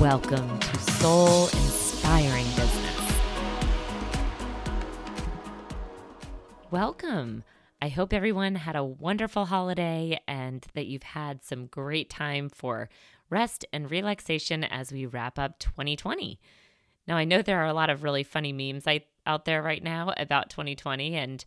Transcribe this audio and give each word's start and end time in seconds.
Welcome 0.00 0.60
to 0.60 0.78
Soul 0.78 1.48
Inspiring 1.48 2.46
Business. 2.54 3.20
Welcome. 6.70 7.42
I 7.82 7.88
hope 7.88 8.12
everyone 8.12 8.54
had 8.54 8.76
a 8.76 8.84
wonderful 8.84 9.46
holiday 9.46 10.20
and 10.28 10.64
that 10.74 10.86
you've 10.86 11.02
had 11.02 11.42
some 11.42 11.66
great 11.66 12.08
time 12.08 12.48
for 12.48 12.88
rest 13.28 13.64
and 13.72 13.90
relaxation 13.90 14.62
as 14.62 14.92
we 14.92 15.04
wrap 15.04 15.36
up 15.36 15.58
2020. 15.58 16.38
Now, 17.08 17.16
I 17.16 17.24
know 17.24 17.42
there 17.42 17.58
are 17.58 17.66
a 17.66 17.74
lot 17.74 17.90
of 17.90 18.04
really 18.04 18.22
funny 18.22 18.52
memes 18.52 18.84
out 19.26 19.46
there 19.46 19.62
right 19.62 19.82
now 19.82 20.14
about 20.16 20.48
2020, 20.48 21.16
and 21.16 21.44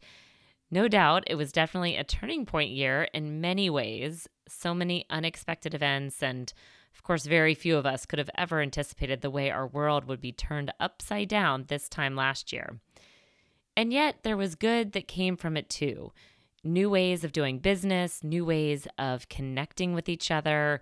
no 0.70 0.90
doubt 0.90 1.24
it 1.28 1.36
was 1.36 1.54
definitely 1.54 1.96
a 1.96 2.04
turning 2.04 2.46
point 2.46 2.72
year 2.72 3.08
in 3.14 3.40
many 3.40 3.70
ways. 3.70 4.28
So 4.50 4.74
many 4.74 5.06
unexpected 5.10 5.74
events 5.74 6.22
and 6.22 6.52
of 6.94 7.04
course, 7.04 7.26
very 7.26 7.56
few 7.56 7.78
of 7.78 7.86
us 7.86 8.06
could 8.06 8.20
have 8.20 8.30
ever 8.36 8.62
anticipated 8.62 9.22
the 9.22 9.30
way 9.30 9.50
our 9.50 9.68
world 9.68 10.06
would 10.06 10.22
be 10.22 10.32
turned 10.32 10.74
upside 10.80 11.30
down 11.30 11.66
this 11.68 11.90
time 11.90 12.16
last 12.16 12.52
year. 12.52 12.80
And 13.76 13.94
yet, 13.94 14.24
there 14.24 14.38
was 14.38 14.56
good 14.56 14.92
that 14.92 15.08
came 15.08 15.38
from 15.38 15.58
it 15.58 15.70
too 15.70 16.12
new 16.64 16.90
ways 16.90 17.24
of 17.24 17.32
doing 17.32 17.58
business, 17.58 18.24
new 18.24 18.46
ways 18.46 18.88
of 19.00 19.28
connecting 19.30 19.94
with 19.94 20.08
each 20.08 20.30
other, 20.30 20.80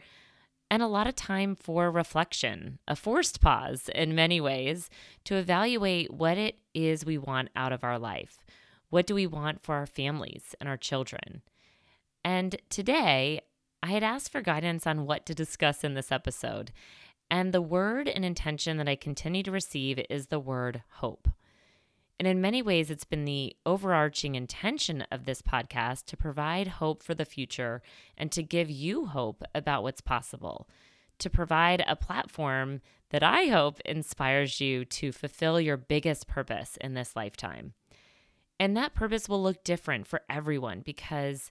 and 0.70 0.84
a 0.84 0.88
lot 0.88 1.08
of 1.08 1.16
time 1.16 1.56
for 1.56 1.90
reflection, 1.90 2.80
a 2.88 2.96
forced 2.96 3.42
pause 3.42 3.90
in 3.96 4.14
many 4.14 4.40
ways 4.40 4.90
to 5.24 5.36
evaluate 5.36 6.14
what 6.14 6.38
it 6.38 6.60
is 6.74 7.06
we 7.06 7.18
want 7.18 7.50
out 7.56 7.72
of 7.72 7.84
our 7.84 7.98
life. 7.98 8.40
What 8.90 9.08
do 9.08 9.16
we 9.16 9.26
want 9.26 9.64
for 9.64 9.76
our 9.76 9.86
families 9.86 10.56
and 10.60 10.68
our 10.68 10.78
children? 10.78 11.42
And 12.24 12.58
today, 12.70 13.42
I 13.82 13.88
had 13.88 14.04
asked 14.04 14.32
for 14.32 14.42
guidance 14.42 14.86
on 14.86 15.06
what 15.06 15.26
to 15.26 15.34
discuss 15.34 15.84
in 15.84 15.94
this 15.94 16.12
episode, 16.12 16.72
and 17.32 17.54
the 17.54 17.62
word 17.62 18.08
and 18.08 18.26
intention 18.26 18.78
that 18.78 18.90
I 18.90 18.96
continue 18.96 19.44
to 19.44 19.52
receive 19.52 20.00
is 20.10 20.28
the 20.28 20.40
word 20.40 20.84
hope. 20.96 21.30
And 22.20 22.28
in 22.28 22.42
many 22.42 22.62
ways, 22.62 22.92
it's 22.92 23.06
been 23.06 23.24
the 23.24 23.56
overarching 23.66 24.36
intention 24.36 25.06
of 25.10 25.24
this 25.24 25.42
podcast 25.42 26.06
to 26.08 26.18
provide 26.18 26.68
hope 26.68 27.02
for 27.02 27.16
the 27.16 27.24
future 27.24 27.82
and 28.18 28.30
to 28.34 28.44
give 28.44 28.70
you 28.70 29.06
hope 29.06 29.42
about 29.56 29.84
what's 29.84 30.02
possible, 30.02 30.68
to 31.20 31.30
provide 31.30 31.82
a 31.88 31.96
platform 31.96 32.82
that 33.12 33.24
I 33.24 33.46
hope 33.46 33.80
inspires 33.86 34.60
you 34.60 34.84
to 34.84 35.14
fulfill 35.14 35.62
your 35.62 35.78
biggest 35.78 36.28
purpose 36.28 36.78
in 36.82 36.94
this 36.94 37.16
lifetime. 37.16 37.74
And 38.60 38.76
that 38.76 38.94
purpose 38.94 39.30
will 39.30 39.42
look 39.42 39.64
different 39.64 40.06
for 40.06 40.22
everyone 40.30 40.82
because 40.82 41.50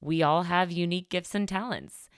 we 0.00 0.22
all 0.22 0.44
have 0.44 0.70
unique 0.70 1.10
gifts 1.10 1.34
and 1.34 1.48
talents. 1.48 2.08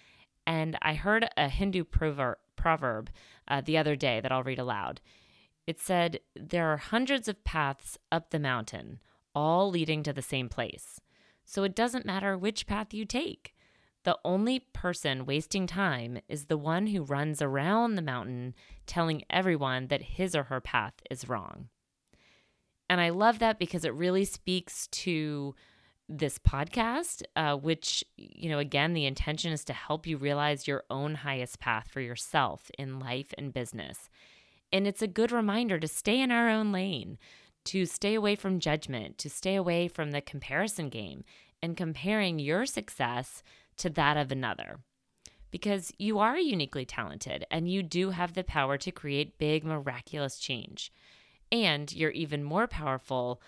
And 0.46 0.76
I 0.82 0.94
heard 0.94 1.28
a 1.36 1.48
Hindu 1.48 1.84
proverb, 1.84 2.38
proverb 2.56 3.10
uh, 3.48 3.60
the 3.60 3.78
other 3.78 3.96
day 3.96 4.20
that 4.20 4.32
I'll 4.32 4.42
read 4.42 4.58
aloud. 4.58 5.00
It 5.66 5.78
said, 5.78 6.20
There 6.34 6.68
are 6.72 6.78
hundreds 6.78 7.28
of 7.28 7.44
paths 7.44 7.98
up 8.10 8.30
the 8.30 8.38
mountain, 8.38 9.00
all 9.34 9.70
leading 9.70 10.02
to 10.02 10.12
the 10.12 10.22
same 10.22 10.48
place. 10.48 11.00
So 11.44 11.62
it 11.64 11.74
doesn't 11.74 12.06
matter 12.06 12.36
which 12.36 12.66
path 12.66 12.94
you 12.94 13.04
take. 13.04 13.54
The 14.04 14.19
only 14.24 14.60
person 14.72 15.26
wasting 15.26 15.66
time 15.66 16.19
is 16.28 16.46
the 16.46 16.56
one 16.56 16.86
who 16.86 17.02
runs 17.02 17.42
around 17.42 17.94
the 17.94 18.02
mountain 18.02 18.54
telling 18.86 19.22
everyone 19.28 19.88
that 19.88 20.02
his 20.02 20.34
or 20.34 20.44
her 20.44 20.60
path 20.60 20.94
is 21.10 21.28
wrong. 21.28 21.69
And 22.88 23.00
I 23.00 23.10
love 23.10 23.38
that 23.40 23.58
because 23.58 23.84
it 23.84 23.94
really 23.94 24.24
speaks 24.24 24.86
to 24.88 25.54
this 26.10 26.38
podcast, 26.38 27.22
uh, 27.37 27.54
which, 27.56 28.04
you 28.16 28.50
know, 28.50 28.59
again, 28.59 28.94
the 28.94 29.06
intention 29.06 29.53
is 29.53 29.65
to 29.65 29.72
help 29.72 30.06
you 30.06 30.16
realize 30.16 30.66
your 30.66 30.82
own 30.91 31.15
highest 31.15 31.60
path 31.60 31.88
for 31.88 32.00
yourself 32.00 32.71
in 32.78 32.98
life 32.98 33.32
and 33.38 33.54
business. 33.54 34.10
And 34.72 34.87
it's 34.87 35.03
a 35.03 35.06
good 35.06 35.31
reminder 35.31 35.78
to 35.78 35.88
stay 35.88 36.20
in 36.20 36.32
our 36.32 36.49
own 36.50 36.72
lane, 36.72 37.16
to 37.66 37.87
stay 37.87 38.15
away 38.15 38.34
from 38.34 38.59
judgment, 38.59 39.19
to 39.19 39.31
stay 39.31 39.54
away 39.54 39.87
from 39.87 40.10
the 40.10 40.20
comparison 40.20 40.88
game 40.88 41.25
and 41.62 41.76
comparing 41.76 42.38
your 42.38 42.66
success 42.66 43.43
to 43.76 43.88
that 43.91 44.16
of 44.16 44.32
another. 44.32 44.81
Because 45.53 45.93
you 45.99 46.19
are 46.19 46.38
uniquely 46.38 46.84
talented 46.84 47.44
and 47.50 47.70
you 47.70 47.82
do 47.82 48.10
have 48.10 48.34
the 48.34 48.44
power 48.44 48.76
to 48.78 48.91
create 48.91 49.38
big, 49.38 49.65
miraculous 49.65 50.38
change. 50.38 50.93
And 51.53 51.93
you're 51.93 52.10
even 52.10 52.44
more 52.44 52.66
powerful 52.66 53.41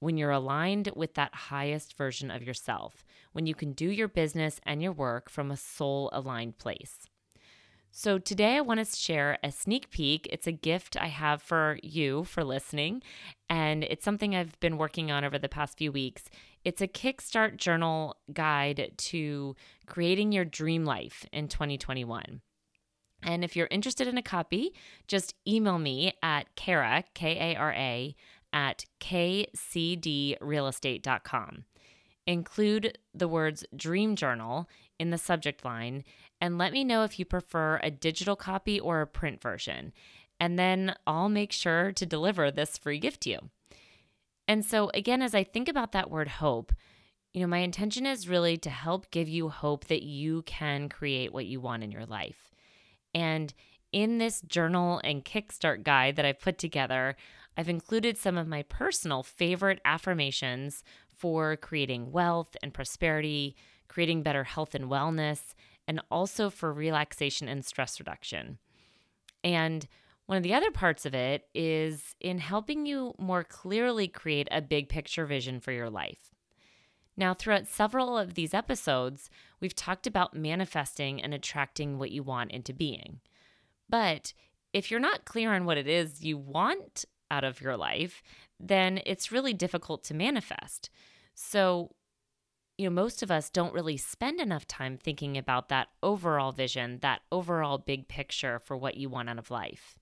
when 0.00 0.16
you're 0.16 0.30
aligned 0.30 0.90
with 0.94 1.14
that 1.14 1.34
highest 1.34 1.96
version 1.96 2.30
of 2.30 2.42
yourself, 2.42 3.04
when 3.32 3.46
you 3.46 3.54
can 3.54 3.72
do 3.72 3.90
your 3.90 4.08
business 4.08 4.60
and 4.64 4.82
your 4.82 4.92
work 4.92 5.28
from 5.28 5.50
a 5.50 5.56
soul 5.56 6.10
aligned 6.12 6.58
place. 6.58 7.06
So, 7.90 8.18
today 8.18 8.56
I 8.56 8.60
want 8.60 8.78
to 8.78 8.96
share 8.96 9.38
a 9.42 9.50
sneak 9.50 9.90
peek. 9.90 10.28
It's 10.30 10.46
a 10.46 10.52
gift 10.52 10.96
I 10.96 11.06
have 11.06 11.40
for 11.40 11.78
you 11.82 12.24
for 12.24 12.44
listening, 12.44 13.02
and 13.48 13.82
it's 13.82 14.04
something 14.04 14.36
I've 14.36 14.60
been 14.60 14.76
working 14.76 15.10
on 15.10 15.24
over 15.24 15.38
the 15.38 15.48
past 15.48 15.78
few 15.78 15.90
weeks. 15.90 16.24
It's 16.64 16.82
a 16.82 16.86
Kickstart 16.86 17.56
journal 17.56 18.16
guide 18.32 18.92
to 18.96 19.56
creating 19.86 20.32
your 20.32 20.44
dream 20.44 20.84
life 20.84 21.24
in 21.32 21.48
2021. 21.48 22.42
And 23.22 23.42
if 23.42 23.56
you're 23.56 23.68
interested 23.70 24.06
in 24.06 24.18
a 24.18 24.22
copy, 24.22 24.74
just 25.08 25.34
email 25.46 25.78
me 25.78 26.12
at 26.22 26.54
Kara, 26.54 27.04
K 27.14 27.52
A 27.52 27.56
R 27.56 27.72
A, 27.72 28.14
at 28.52 28.84
kcdrealestate.com. 29.00 31.64
Include 32.26 32.98
the 33.14 33.28
words 33.28 33.64
Dream 33.74 34.14
Journal 34.14 34.68
in 34.98 35.10
the 35.10 35.18
subject 35.18 35.64
line 35.64 36.04
and 36.40 36.58
let 36.58 36.72
me 36.72 36.84
know 36.84 37.04
if 37.04 37.18
you 37.18 37.24
prefer 37.24 37.80
a 37.82 37.90
digital 37.90 38.36
copy 38.36 38.78
or 38.78 39.00
a 39.00 39.06
print 39.06 39.40
version. 39.40 39.92
And 40.38 40.58
then 40.58 40.94
I'll 41.06 41.28
make 41.28 41.52
sure 41.52 41.92
to 41.92 42.06
deliver 42.06 42.50
this 42.50 42.78
free 42.78 42.98
gift 42.98 43.22
to 43.22 43.30
you. 43.30 43.38
And 44.46 44.64
so, 44.64 44.90
again, 44.94 45.20
as 45.20 45.34
I 45.34 45.44
think 45.44 45.68
about 45.68 45.92
that 45.92 46.10
word 46.10 46.28
hope, 46.28 46.72
you 47.34 47.40
know, 47.40 47.46
my 47.46 47.58
intention 47.58 48.06
is 48.06 48.28
really 48.28 48.56
to 48.58 48.70
help 48.70 49.10
give 49.10 49.28
you 49.28 49.48
hope 49.48 49.86
that 49.86 50.02
you 50.02 50.42
can 50.42 50.88
create 50.88 51.32
what 51.32 51.46
you 51.46 51.60
want 51.60 51.82
in 51.82 51.92
your 51.92 52.06
life. 52.06 52.50
And 53.14 53.52
in 53.92 54.18
this 54.18 54.40
journal 54.42 55.00
and 55.04 55.24
kickstart 55.24 55.82
guide 55.82 56.16
that 56.16 56.24
I've 56.24 56.40
put 56.40 56.58
together, 56.58 57.16
I've 57.58 57.68
included 57.68 58.16
some 58.16 58.38
of 58.38 58.46
my 58.46 58.62
personal 58.62 59.24
favorite 59.24 59.80
affirmations 59.84 60.84
for 61.08 61.56
creating 61.56 62.12
wealth 62.12 62.56
and 62.62 62.72
prosperity, 62.72 63.56
creating 63.88 64.22
better 64.22 64.44
health 64.44 64.76
and 64.76 64.84
wellness, 64.84 65.54
and 65.88 66.00
also 66.08 66.50
for 66.50 66.72
relaxation 66.72 67.48
and 67.48 67.64
stress 67.64 67.98
reduction. 67.98 68.58
And 69.42 69.88
one 70.26 70.36
of 70.36 70.44
the 70.44 70.54
other 70.54 70.70
parts 70.70 71.04
of 71.04 71.16
it 71.16 71.48
is 71.52 72.14
in 72.20 72.38
helping 72.38 72.86
you 72.86 73.14
more 73.18 73.42
clearly 73.42 74.06
create 74.06 74.46
a 74.52 74.62
big 74.62 74.88
picture 74.88 75.26
vision 75.26 75.58
for 75.58 75.72
your 75.72 75.90
life. 75.90 76.32
Now, 77.16 77.34
throughout 77.34 77.66
several 77.66 78.16
of 78.16 78.34
these 78.34 78.54
episodes, 78.54 79.30
we've 79.58 79.74
talked 79.74 80.06
about 80.06 80.32
manifesting 80.32 81.20
and 81.20 81.34
attracting 81.34 81.98
what 81.98 82.12
you 82.12 82.22
want 82.22 82.52
into 82.52 82.72
being. 82.72 83.18
But 83.88 84.32
if 84.72 84.92
you're 84.92 85.00
not 85.00 85.24
clear 85.24 85.52
on 85.52 85.64
what 85.64 85.78
it 85.78 85.88
is 85.88 86.22
you 86.22 86.38
want 86.38 87.04
out 87.30 87.44
of 87.44 87.60
your 87.60 87.76
life, 87.76 88.22
then 88.58 89.00
it's 89.06 89.32
really 89.32 89.52
difficult 89.52 90.04
to 90.04 90.14
manifest. 90.14 90.90
So, 91.34 91.92
you 92.76 92.88
know, 92.88 92.94
most 92.94 93.22
of 93.22 93.30
us 93.30 93.50
don't 93.50 93.74
really 93.74 93.96
spend 93.96 94.40
enough 94.40 94.66
time 94.66 94.96
thinking 94.96 95.36
about 95.36 95.68
that 95.68 95.88
overall 96.02 96.52
vision, 96.52 96.98
that 97.02 97.20
overall 97.30 97.78
big 97.78 98.08
picture 98.08 98.58
for 98.58 98.76
what 98.76 98.96
you 98.96 99.08
want 99.08 99.28
out 99.28 99.38
of 99.38 99.50
life. 99.50 99.98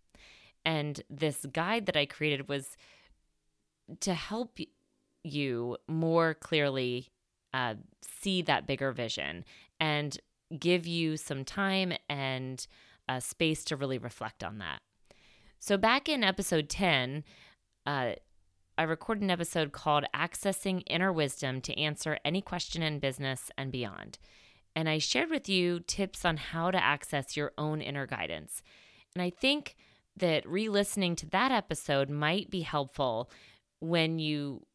And 0.64 1.00
this 1.08 1.46
guide 1.52 1.87
that 1.87 1.96
I 1.96 2.06
created 2.06 2.49
was 2.49 2.76
to 4.00 4.14
help 4.14 4.58
you 5.22 5.76
more 5.88 6.34
clearly 6.34 7.08
uh, 7.55 7.75
see 8.02 8.43
that 8.43 8.67
bigger 8.67 8.93
vision 8.93 9.44
and 9.81 10.19
give 10.58 10.87
you 10.87 11.17
some 11.17 11.44
time 11.44 11.93
and 12.08 12.67
uh, 13.08 13.20
space 13.20 13.64
to 13.64 13.76
really 13.76 13.99
reflect 13.99 14.44
on 14.44 14.58
that. 14.58 14.81
So, 15.58 15.76
back 15.76 16.08
in 16.08 16.23
episode 16.23 16.69
10, 16.69 17.25
uh, 17.87 18.12
I 18.79 18.82
recorded 18.82 19.25
an 19.25 19.31
episode 19.31 19.73
called 19.73 20.05
Accessing 20.14 20.82
Inner 20.87 21.12
Wisdom 21.12 21.61
to 21.62 21.79
Answer 21.79 22.19
Any 22.25 22.43
Question 22.43 22.82
in 22.82 22.99
Business 22.99 23.50
and 23.56 23.73
Beyond. 23.73 24.19
And 24.75 24.88
I 24.88 24.99
shared 24.99 25.31
with 25.31 25.49
you 25.49 25.81
tips 25.81 26.25
on 26.26 26.37
how 26.37 26.70
to 26.70 26.82
access 26.82 27.37
your 27.37 27.53
own 27.56 27.81
inner 27.81 28.06
guidance. 28.06 28.62
And 29.14 29.23
I 29.23 29.31
think 29.31 29.76
that 30.19 30.47
re 30.47 30.69
listening 30.69 31.17
to 31.17 31.26
that 31.31 31.53
episode 31.53 32.11
might 32.11 32.50
be 32.50 32.61
helpful 32.61 33.31
when 33.81 34.19
you 34.19 34.67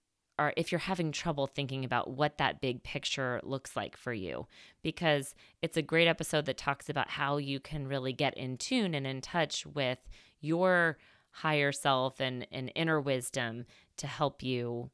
are, 0.42 0.54
if 0.58 0.72
you're 0.72 0.80
having 0.80 1.12
trouble 1.12 1.46
thinking 1.46 1.86
about 1.86 2.10
what 2.10 2.40
that 2.40 2.62
big 2.62 2.82
picture 2.82 3.40
looks 3.44 3.76
like 3.76 3.96
for 3.96 4.12
you, 4.12 4.48
because 4.82 5.36
it's 5.62 5.78
a 5.78 5.84
great 5.84 6.08
episode 6.08 6.46
that 6.46 6.58
talks 6.58 6.90
about 6.90 7.12
how 7.12 7.38
you 7.38 7.60
can 7.60 7.88
really 7.88 8.12
get 8.12 8.36
in 8.36 8.58
tune 8.58 8.96
and 8.96 9.06
in 9.06 9.22
touch 9.22 9.68
with 9.68 10.00
your 10.40 10.98
higher 11.30 11.72
self 11.72 12.20
and, 12.20 12.48
and 12.52 12.72
inner 12.76 13.00
wisdom 13.00 13.66
to 13.98 14.08
help 14.08 14.42
you, 14.42 14.90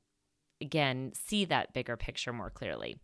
again, 0.60 1.12
see 1.14 1.46
that 1.46 1.74
bigger 1.74 1.96
picture 1.96 2.34
more 2.34 2.50
clearly. 2.50 2.98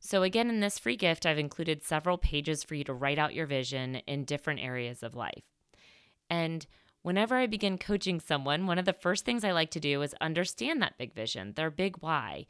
So, 0.00 0.24
again, 0.24 0.50
in 0.50 0.60
this 0.60 0.80
free 0.80 0.96
gift, 0.96 1.24
I've 1.24 1.38
included 1.38 1.84
several 1.84 2.18
pages 2.18 2.64
for 2.64 2.74
you 2.74 2.84
to 2.84 2.94
write 2.94 3.18
out 3.18 3.34
your 3.34 3.46
vision 3.46 3.96
in 4.06 4.24
different 4.24 4.60
areas 4.60 5.02
of 5.02 5.14
life. 5.14 5.44
And 6.28 6.66
whenever 7.06 7.36
I 7.36 7.46
begin 7.46 7.78
coaching 7.78 8.18
someone, 8.18 8.66
one 8.66 8.80
of 8.80 8.84
the 8.84 8.92
first 8.92 9.24
things 9.24 9.44
I 9.44 9.52
like 9.52 9.70
to 9.70 9.78
do 9.78 10.02
is 10.02 10.12
understand 10.20 10.82
that 10.82 10.98
big 10.98 11.14
vision, 11.14 11.52
their 11.54 11.70
big 11.70 11.98
why. 12.00 12.46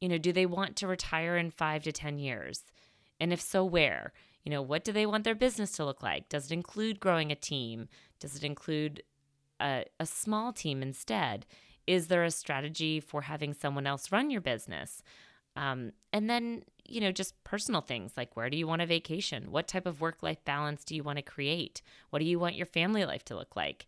You 0.00 0.08
know, 0.08 0.16
do 0.16 0.32
they 0.32 0.46
want 0.46 0.76
to 0.76 0.86
retire 0.86 1.36
in 1.36 1.50
five 1.50 1.82
to 1.82 1.92
10 1.92 2.18
years? 2.18 2.62
And 3.20 3.30
if 3.30 3.42
so, 3.42 3.62
where? 3.62 4.14
You 4.42 4.52
know, 4.52 4.62
what 4.62 4.84
do 4.84 4.92
they 4.92 5.04
want 5.04 5.24
their 5.24 5.34
business 5.34 5.72
to 5.72 5.84
look 5.84 6.02
like? 6.02 6.30
Does 6.30 6.46
it 6.46 6.54
include 6.54 6.98
growing 6.98 7.30
a 7.30 7.34
team? 7.34 7.88
Does 8.20 8.36
it 8.36 8.42
include 8.42 9.02
a, 9.60 9.84
a 10.00 10.06
small 10.06 10.54
team 10.54 10.80
instead? 10.80 11.44
Is 11.86 12.06
there 12.06 12.24
a 12.24 12.30
strategy 12.30 13.00
for 13.00 13.20
having 13.20 13.52
someone 13.52 13.86
else 13.86 14.10
run 14.10 14.30
your 14.30 14.40
business? 14.40 15.02
Um, 15.56 15.92
and 16.10 16.30
then, 16.30 16.62
you 16.90 17.00
know, 17.00 17.12
just 17.12 17.42
personal 17.44 17.80
things 17.80 18.12
like 18.16 18.36
where 18.36 18.50
do 18.50 18.56
you 18.56 18.66
want 18.66 18.82
a 18.82 18.86
vacation? 18.86 19.50
What 19.50 19.68
type 19.68 19.86
of 19.86 20.00
work 20.00 20.22
life 20.22 20.44
balance 20.44 20.84
do 20.84 20.94
you 20.94 21.02
want 21.02 21.18
to 21.18 21.22
create? 21.22 21.82
What 22.10 22.18
do 22.18 22.24
you 22.24 22.38
want 22.38 22.56
your 22.56 22.66
family 22.66 23.04
life 23.04 23.24
to 23.26 23.36
look 23.36 23.56
like? 23.56 23.86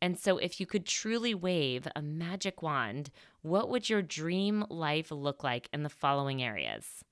And 0.00 0.18
so, 0.18 0.38
if 0.38 0.60
you 0.60 0.66
could 0.66 0.86
truly 0.86 1.34
wave 1.34 1.88
a 1.96 2.02
magic 2.02 2.62
wand, 2.62 3.10
what 3.42 3.68
would 3.70 3.88
your 3.88 4.02
dream 4.02 4.64
life 4.68 5.10
look 5.10 5.42
like 5.42 5.68
in 5.72 5.82
the 5.82 5.88
following 5.88 6.42
areas 6.42 7.04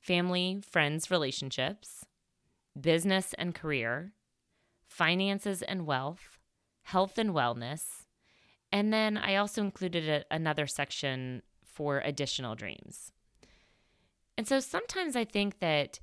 family, 0.00 0.60
friends, 0.68 1.10
relationships, 1.10 2.04
business 2.78 3.34
and 3.38 3.54
career, 3.54 4.12
finances 4.86 5.62
and 5.62 5.86
wealth, 5.86 6.38
health 6.82 7.18
and 7.18 7.30
wellness. 7.30 8.04
And 8.70 8.92
then 8.92 9.16
I 9.16 9.36
also 9.36 9.62
included 9.62 10.08
a, 10.08 10.24
another 10.34 10.66
section 10.66 11.42
for 11.64 12.00
additional 12.00 12.54
dreams. 12.54 13.12
And 14.36 14.46
so 14.46 14.60
sometimes 14.60 15.16
I 15.16 15.24
think 15.24 15.60
that 15.60 16.00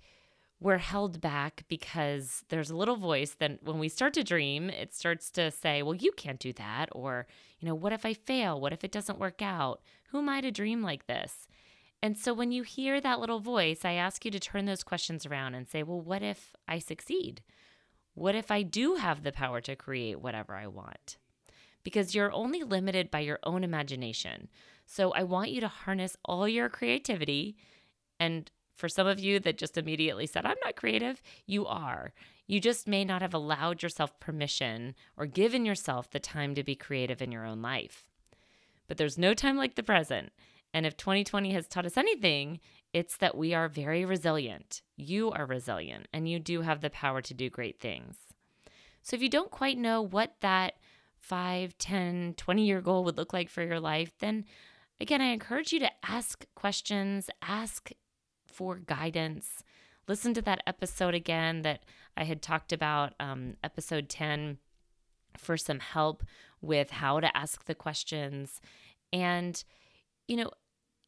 we're 0.59 0.77
held 0.77 1.21
back 1.21 1.63
because 1.69 2.43
there's 2.49 2.69
a 2.69 2.75
little 2.75 2.97
voice 2.97 3.35
that 3.39 3.63
when 3.63 3.79
we 3.79 3.87
start 3.87 4.13
to 4.15 4.23
dream, 4.23 4.69
it 4.69 4.93
starts 4.93 5.31
to 5.31 5.51
say, 5.51 5.81
well, 5.81 5.95
you 5.95 6.11
can't 6.11 6.39
do 6.39 6.51
that. 6.53 6.89
Or, 6.91 7.27
you 7.59 7.67
know, 7.67 7.75
what 7.75 7.93
if 7.93 8.05
I 8.05 8.13
fail? 8.13 8.59
What 8.59 8.73
if 8.73 8.83
it 8.83 8.91
doesn't 8.91 9.19
work 9.19 9.41
out? 9.41 9.81
Who 10.09 10.19
am 10.19 10.29
I 10.29 10.41
to 10.41 10.51
dream 10.51 10.81
like 10.81 11.07
this? 11.07 11.47
And 12.01 12.17
so 12.17 12.33
when 12.33 12.51
you 12.51 12.63
hear 12.63 12.99
that 12.99 13.19
little 13.19 13.39
voice, 13.39 13.83
I 13.83 13.93
ask 13.93 14.23
you 14.25 14.31
to 14.31 14.39
turn 14.39 14.65
those 14.65 14.83
questions 14.83 15.25
around 15.25 15.55
and 15.55 15.67
say, 15.67 15.83
well, 15.83 16.01
what 16.01 16.23
if 16.23 16.55
I 16.67 16.79
succeed? 16.79 17.41
What 18.13 18.35
if 18.35 18.51
I 18.51 18.63
do 18.63 18.95
have 18.95 19.23
the 19.23 19.31
power 19.31 19.61
to 19.61 19.75
create 19.75 20.21
whatever 20.21 20.55
I 20.55 20.67
want? 20.67 21.17
Because 21.83 22.13
you're 22.13 22.33
only 22.33 22.63
limited 22.63 23.09
by 23.09 23.19
your 23.21 23.39
own 23.43 23.63
imagination. 23.63 24.49
So 24.85 25.11
I 25.11 25.23
want 25.23 25.51
you 25.51 25.61
to 25.61 25.67
harness 25.69 26.17
all 26.25 26.47
your 26.47 26.67
creativity 26.67 27.55
and 28.19 28.51
for 28.75 28.87
some 28.87 29.07
of 29.07 29.19
you 29.19 29.39
that 29.41 29.57
just 29.57 29.77
immediately 29.77 30.25
said, 30.25 30.45
I'm 30.45 30.55
not 30.63 30.75
creative, 30.75 31.21
you 31.45 31.65
are. 31.65 32.13
You 32.47 32.59
just 32.59 32.87
may 32.87 33.03
not 33.03 33.21
have 33.21 33.33
allowed 33.33 33.83
yourself 33.83 34.19
permission 34.19 34.95
or 35.17 35.25
given 35.25 35.65
yourself 35.65 36.09
the 36.09 36.19
time 36.19 36.55
to 36.55 36.63
be 36.63 36.75
creative 36.75 37.21
in 37.21 37.31
your 37.31 37.45
own 37.45 37.61
life. 37.61 38.05
But 38.87 38.97
there's 38.97 39.17
no 39.17 39.33
time 39.33 39.57
like 39.57 39.75
the 39.75 39.83
present. 39.83 40.31
And 40.73 40.85
if 40.85 40.95
2020 40.97 41.51
has 41.53 41.67
taught 41.67 41.85
us 41.85 41.97
anything, 41.97 42.59
it's 42.93 43.17
that 43.17 43.37
we 43.37 43.53
are 43.53 43.67
very 43.67 44.05
resilient. 44.05 44.81
You 44.95 45.31
are 45.31 45.45
resilient 45.45 46.07
and 46.13 46.27
you 46.27 46.39
do 46.39 46.61
have 46.61 46.81
the 46.81 46.89
power 46.89 47.21
to 47.21 47.33
do 47.33 47.49
great 47.49 47.79
things. 47.79 48.15
So 49.03 49.15
if 49.15 49.21
you 49.21 49.29
don't 49.29 49.51
quite 49.51 49.77
know 49.77 50.01
what 50.01 50.35
that 50.41 50.75
5, 51.19 51.77
10, 51.77 52.35
20 52.37 52.65
year 52.65 52.81
goal 52.81 53.03
would 53.03 53.17
look 53.17 53.33
like 53.33 53.49
for 53.49 53.63
your 53.63 53.79
life, 53.79 54.13
then 54.19 54.45
again, 55.01 55.21
I 55.21 55.27
encourage 55.27 55.73
you 55.73 55.79
to 55.79 55.91
ask 56.03 56.45
questions, 56.55 57.29
ask 57.41 57.91
for 58.59 58.75
guidance. 58.75 59.63
Listen 60.09 60.33
to 60.33 60.41
that 60.41 60.61
episode 60.67 61.13
again 61.13 61.61
that 61.61 61.83
I 62.17 62.25
had 62.25 62.41
talked 62.41 62.73
about, 62.73 63.13
um, 63.17 63.55
episode 63.63 64.09
10, 64.09 64.57
for 65.37 65.55
some 65.55 65.79
help 65.79 66.25
with 66.61 66.89
how 66.89 67.21
to 67.21 67.37
ask 67.37 67.63
the 67.63 67.73
questions. 67.73 68.59
And, 69.13 69.63
you 70.27 70.35
know, 70.35 70.51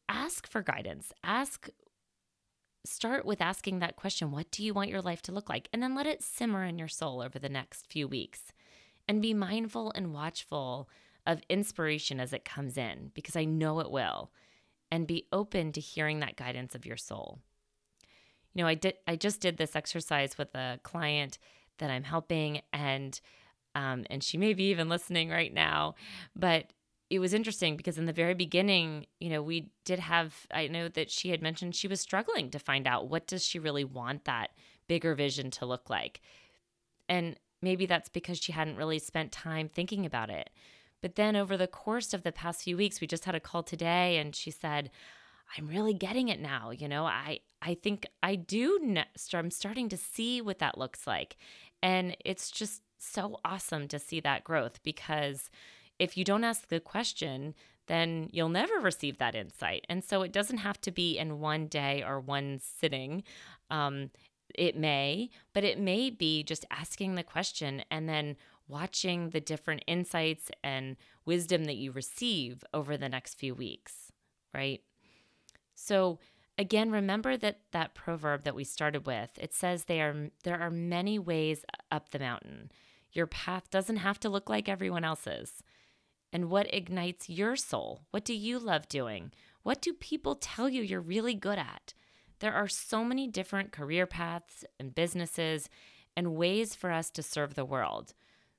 ask 0.08 0.46
for 0.48 0.62
guidance. 0.62 1.12
Ask, 1.22 1.68
start 2.86 3.26
with 3.26 3.42
asking 3.42 3.80
that 3.80 3.96
question 3.96 4.30
What 4.30 4.50
do 4.50 4.64
you 4.64 4.72
want 4.72 4.88
your 4.88 5.02
life 5.02 5.20
to 5.22 5.32
look 5.32 5.50
like? 5.50 5.68
And 5.74 5.82
then 5.82 5.94
let 5.94 6.06
it 6.06 6.22
simmer 6.22 6.64
in 6.64 6.78
your 6.78 6.88
soul 6.88 7.20
over 7.20 7.38
the 7.38 7.50
next 7.50 7.86
few 7.86 8.08
weeks. 8.08 8.54
And 9.06 9.20
be 9.20 9.34
mindful 9.34 9.92
and 9.94 10.14
watchful 10.14 10.88
of 11.26 11.42
inspiration 11.50 12.18
as 12.18 12.32
it 12.32 12.46
comes 12.46 12.78
in, 12.78 13.10
because 13.12 13.36
I 13.36 13.44
know 13.44 13.80
it 13.80 13.90
will 13.90 14.30
and 14.92 15.06
be 15.06 15.26
open 15.32 15.72
to 15.72 15.80
hearing 15.80 16.20
that 16.20 16.36
guidance 16.36 16.74
of 16.74 16.84
your 16.84 16.98
soul. 16.98 17.38
You 18.52 18.62
know, 18.62 18.68
I 18.68 18.74
did 18.74 18.94
I 19.08 19.16
just 19.16 19.40
did 19.40 19.56
this 19.56 19.74
exercise 19.74 20.36
with 20.36 20.54
a 20.54 20.78
client 20.82 21.38
that 21.78 21.90
I'm 21.90 22.04
helping 22.04 22.60
and 22.74 23.18
um, 23.74 24.04
and 24.10 24.22
she 24.22 24.36
may 24.36 24.52
be 24.52 24.64
even 24.64 24.90
listening 24.90 25.30
right 25.30 25.52
now, 25.52 25.94
but 26.36 26.74
it 27.08 27.20
was 27.20 27.32
interesting 27.32 27.74
because 27.74 27.96
in 27.96 28.04
the 28.04 28.12
very 28.12 28.34
beginning, 28.34 29.06
you 29.18 29.30
know, 29.30 29.42
we 29.42 29.70
did 29.86 29.98
have 29.98 30.46
I 30.52 30.68
know 30.68 30.88
that 30.88 31.10
she 31.10 31.30
had 31.30 31.40
mentioned 31.40 31.74
she 31.74 31.88
was 31.88 32.00
struggling 32.00 32.50
to 32.50 32.58
find 32.58 32.86
out 32.86 33.08
what 33.08 33.26
does 33.26 33.46
she 33.46 33.58
really 33.58 33.84
want 33.84 34.26
that 34.26 34.50
bigger 34.88 35.14
vision 35.14 35.50
to 35.52 35.64
look 35.64 35.88
like. 35.88 36.20
And 37.08 37.36
maybe 37.62 37.86
that's 37.86 38.10
because 38.10 38.38
she 38.38 38.52
hadn't 38.52 38.76
really 38.76 38.98
spent 38.98 39.32
time 39.32 39.70
thinking 39.70 40.04
about 40.04 40.28
it. 40.28 40.50
But 41.02 41.16
then 41.16 41.36
over 41.36 41.56
the 41.56 41.66
course 41.66 42.14
of 42.14 42.22
the 42.22 42.32
past 42.32 42.62
few 42.62 42.76
weeks, 42.76 43.00
we 43.00 43.06
just 43.06 43.26
had 43.26 43.34
a 43.34 43.40
call 43.40 43.62
today 43.62 44.16
and 44.16 44.34
she 44.34 44.50
said, 44.50 44.90
I'm 45.58 45.66
really 45.66 45.92
getting 45.92 46.28
it 46.28 46.40
now. 46.40 46.70
You 46.70 46.88
know, 46.88 47.04
I, 47.04 47.40
I 47.60 47.74
think 47.74 48.06
I 48.22 48.36
do, 48.36 48.96
I'm 49.34 49.50
starting 49.50 49.88
to 49.90 49.96
see 49.96 50.40
what 50.40 50.60
that 50.60 50.78
looks 50.78 51.06
like. 51.06 51.36
And 51.82 52.16
it's 52.24 52.50
just 52.50 52.82
so 52.98 53.38
awesome 53.44 53.88
to 53.88 53.98
see 53.98 54.20
that 54.20 54.44
growth 54.44 54.82
because 54.82 55.50
if 55.98 56.16
you 56.16 56.24
don't 56.24 56.44
ask 56.44 56.68
the 56.68 56.80
question, 56.80 57.54
then 57.88 58.28
you'll 58.32 58.48
never 58.48 58.78
receive 58.78 59.18
that 59.18 59.34
insight. 59.34 59.84
And 59.88 60.04
so 60.04 60.22
it 60.22 60.32
doesn't 60.32 60.58
have 60.58 60.80
to 60.82 60.90
be 60.90 61.18
in 61.18 61.40
one 61.40 61.66
day 61.66 62.04
or 62.06 62.20
one 62.20 62.60
sitting. 62.60 63.24
Um, 63.70 64.10
it 64.54 64.76
may, 64.76 65.30
but 65.52 65.64
it 65.64 65.78
may 65.78 66.10
be 66.10 66.42
just 66.42 66.64
asking 66.70 67.14
the 67.14 67.22
question 67.22 67.82
and 67.90 68.08
then 68.08 68.36
watching 68.68 69.30
the 69.30 69.40
different 69.40 69.84
insights 69.86 70.50
and 70.62 70.96
wisdom 71.24 71.64
that 71.64 71.76
you 71.76 71.92
receive 71.92 72.64
over 72.72 72.96
the 72.96 73.08
next 73.08 73.34
few 73.34 73.54
weeks, 73.54 74.12
right? 74.54 74.80
So 75.74 76.18
again, 76.58 76.90
remember 76.90 77.36
that 77.36 77.60
that 77.72 77.94
proverb 77.94 78.44
that 78.44 78.54
we 78.54 78.64
started 78.64 79.06
with, 79.06 79.30
it 79.38 79.54
says 79.54 79.84
they 79.84 80.00
are 80.00 80.30
there 80.44 80.60
are 80.60 80.70
many 80.70 81.18
ways 81.18 81.64
up 81.90 82.10
the 82.10 82.18
mountain. 82.18 82.70
Your 83.12 83.26
path 83.26 83.70
doesn't 83.70 83.96
have 83.96 84.18
to 84.20 84.30
look 84.30 84.48
like 84.48 84.68
everyone 84.68 85.04
else's. 85.04 85.62
And 86.32 86.48
what 86.48 86.72
ignites 86.72 87.28
your 87.28 87.56
soul? 87.56 88.02
What 88.10 88.24
do 88.24 88.32
you 88.32 88.58
love 88.58 88.88
doing? 88.88 89.32
What 89.62 89.82
do 89.82 89.92
people 89.92 90.34
tell 90.34 90.68
you 90.68 90.82
you're 90.82 91.00
really 91.00 91.34
good 91.34 91.58
at? 91.58 91.92
There 92.40 92.54
are 92.54 92.68
so 92.68 93.04
many 93.04 93.28
different 93.28 93.70
career 93.70 94.06
paths 94.06 94.64
and 94.80 94.94
businesses 94.94 95.68
and 96.16 96.34
ways 96.34 96.74
for 96.74 96.90
us 96.90 97.10
to 97.10 97.22
serve 97.22 97.54
the 97.54 97.64
world. 97.64 98.14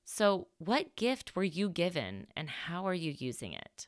So, 0.06 0.48
what 0.58 0.96
gift 0.96 1.36
were 1.36 1.44
you 1.44 1.70
given 1.70 2.28
and 2.36 2.50
how 2.50 2.86
are 2.86 2.94
you 2.94 3.16
using 3.18 3.54
it? 3.54 3.88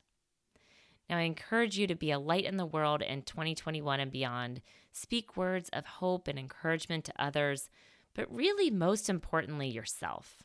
Now, 1.09 1.17
I 1.17 1.21
encourage 1.21 1.77
you 1.77 1.87
to 1.87 1.95
be 1.95 2.11
a 2.11 2.19
light 2.19 2.45
in 2.45 2.57
the 2.57 2.65
world 2.65 3.01
in 3.01 3.21
2021 3.21 3.99
and 3.99 4.11
beyond. 4.11 4.61
Speak 4.91 5.37
words 5.37 5.69
of 5.69 5.85
hope 5.85 6.27
and 6.27 6.39
encouragement 6.39 7.05
to 7.05 7.13
others, 7.21 7.69
but 8.13 8.33
really, 8.33 8.71
most 8.71 9.09
importantly, 9.09 9.67
yourself. 9.67 10.41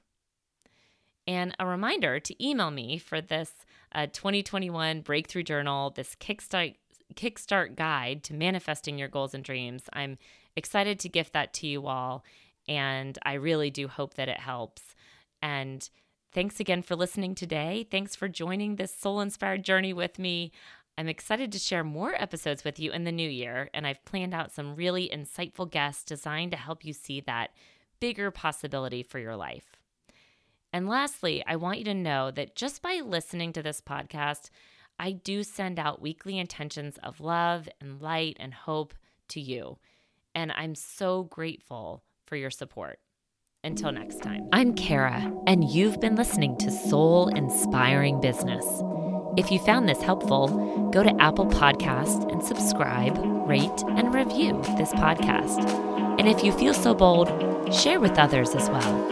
And 1.27 1.55
a 1.59 1.67
reminder 1.67 2.19
to 2.19 2.45
email 2.45 2.71
me 2.71 2.99
for 2.99 3.21
this 3.21 3.53
uh, 3.95 4.07
2021 4.07 5.03
Breakthrough 5.03 5.45
Journal, 5.45 5.91
this 5.91 6.17
Kickstart, 6.17 6.75
Kickstart 7.15 7.77
guide 7.77 8.25
to 8.25 8.35
manifesting 8.35 8.99
your 8.99 9.09
goals 9.09 9.35
and 9.35 9.45
dreams. 9.45 9.85
I'm 9.93 10.19
excited 10.57 10.99
to 11.01 11.09
gift 11.09 11.33
that 11.33 11.53
to 11.55 11.67
you 11.67 11.87
all, 11.87 12.25
and 12.69 13.19
I 13.25 13.35
really 13.35 13.71
do 13.71 13.89
hope 13.89 14.15
that 14.15 14.29
it 14.29 14.41
helps. 14.41 14.95
And 15.43 15.89
thanks 16.33 16.61
again 16.61 16.83
for 16.83 16.97
listening 16.97 17.35
today. 17.35 17.87
Thanks 17.91 18.15
for 18.15 18.29
joining 18.29 18.77
this 18.77 18.95
soul 18.95 19.21
inspired 19.21 19.65
journey 19.65 19.93
with 19.93 20.19
me. 20.19 20.53
I'm 20.99 21.09
excited 21.09 21.51
to 21.53 21.59
share 21.59 21.85
more 21.85 22.15
episodes 22.15 22.63
with 22.63 22.79
you 22.79 22.93
in 22.93 23.05
the 23.05 23.13
new 23.13 23.29
year, 23.29 23.71
and 23.73 23.87
I've 23.87 24.05
planned 24.05 24.35
out 24.35 24.53
some 24.53 24.77
really 24.77 25.09
insightful 25.09 25.71
guests 25.71 26.05
designed 26.05 26.51
to 26.51 26.59
help 26.59 26.85
you 26.85 26.93
see 26.93 27.21
that 27.23 27.53
bigger 28.01 28.31
possibility 28.31 29.03
for 29.03 29.19
your 29.19 29.37
life. 29.37 29.77
And 30.73 30.89
lastly, 30.89 31.43
I 31.47 31.57
want 31.57 31.79
you 31.79 31.85
to 31.87 31.95
know 31.95 32.31
that 32.31 32.55
just 32.55 32.83
by 32.83 33.01
listening 33.05 33.53
to 33.55 33.63
this 33.63 33.81
podcast, 33.81 34.51
I 34.99 35.13
do 35.13 35.43
send 35.43 35.79
out 35.79 36.03
weekly 36.03 36.39
intentions 36.39 36.99
of 37.03 37.21
love 37.21 37.69
and 37.81 38.01
light 38.03 38.37
and 38.39 38.53
hope 38.53 38.95
to 39.29 39.41
you. 39.41 39.79
And 40.35 40.53
I'm 40.53 40.75
so 40.75 41.25
grateful 41.25 42.05
for 42.27 42.37
your 42.37 42.51
support. 42.51 43.01
Until 43.63 43.93
next 43.93 44.23
time, 44.23 44.49
I'm 44.55 44.73
Kara, 44.75 45.31
and 45.47 45.69
you've 45.69 46.01
been 46.01 46.17
listening 46.17 46.57
to 46.59 46.71
Soul 46.71 47.29
Inspiring 47.29 48.19
Business. 48.19 48.65
If 49.37 49.51
you 49.51 49.59
found 49.59 49.87
this 49.87 50.01
helpful, 50.01 50.91
go 50.91 51.03
to 51.03 51.15
Apple 51.21 51.45
Podcast 51.45 52.33
and 52.33 52.43
subscribe, 52.43 53.19
rate, 53.47 53.85
and 53.91 54.15
review 54.15 54.63
this 54.79 54.95
podcast. 54.95 55.69
And 56.19 56.27
if 56.27 56.43
you 56.43 56.53
feel 56.53 56.73
so 56.73 56.95
bold, 56.95 57.29
share 57.75 58.01
with 58.01 58.19
others 58.19 58.55
as 58.55 58.71
well. 58.71 59.07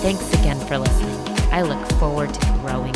Thanks 0.00 0.32
again 0.34 0.60
for 0.68 0.78
listening. 0.78 1.18
I 1.50 1.62
look 1.62 1.84
forward 1.98 2.32
to 2.32 2.46
growing 2.60 2.94